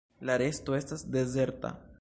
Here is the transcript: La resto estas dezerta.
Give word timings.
La 0.29 0.37
resto 0.43 0.77
estas 0.79 1.05
dezerta. 1.17 1.77